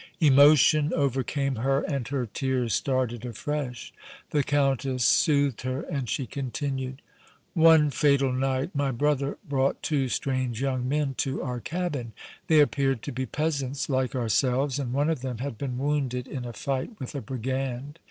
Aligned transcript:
Emotion 0.19 0.91
overcame 0.95 1.57
her 1.57 1.83
and 1.83 2.07
her 2.07 2.25
tears 2.25 2.73
started 2.73 3.23
afresh. 3.23 3.93
The 4.31 4.41
Countess 4.41 5.05
soothed 5.05 5.61
her 5.61 5.83
and 5.83 6.09
she 6.09 6.25
continued: 6.25 7.03
"One 7.53 7.91
fatal 7.91 8.33
night, 8.33 8.73
my 8.73 8.89
brother 8.89 9.37
brought 9.47 9.83
two 9.83 10.09
strange 10.09 10.59
young 10.59 10.89
men 10.89 11.13
to 11.19 11.43
our 11.43 11.59
cabin. 11.59 12.13
They 12.47 12.61
appeared 12.61 13.03
to 13.03 13.11
be 13.11 13.27
peasants 13.27 13.89
like 13.89 14.15
ourselves, 14.15 14.79
and 14.79 14.91
one 14.91 15.11
of 15.11 15.21
them 15.21 15.37
had 15.37 15.59
been 15.59 15.77
wounded 15.77 16.27
in 16.27 16.45
a 16.45 16.53
fight 16.53 16.89
with 16.99 17.13
a 17.13 17.21
brigand. 17.21 17.99